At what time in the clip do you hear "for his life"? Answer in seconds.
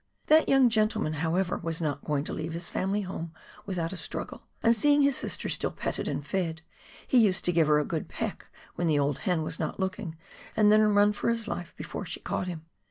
11.13-11.75